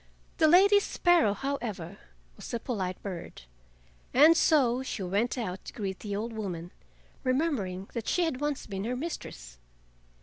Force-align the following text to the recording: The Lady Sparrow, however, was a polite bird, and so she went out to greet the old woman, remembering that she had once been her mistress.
The 0.37 0.47
Lady 0.47 0.79
Sparrow, 0.79 1.35
however, 1.35 1.99
was 2.35 2.51
a 2.55 2.59
polite 2.59 2.99
bird, 3.03 3.43
and 4.15 4.35
so 4.35 4.81
she 4.81 5.03
went 5.03 5.37
out 5.37 5.63
to 5.65 5.73
greet 5.73 5.99
the 5.99 6.15
old 6.15 6.33
woman, 6.33 6.71
remembering 7.23 7.87
that 7.93 8.07
she 8.07 8.23
had 8.23 8.41
once 8.41 8.65
been 8.65 8.85
her 8.85 8.95
mistress. 8.95 9.59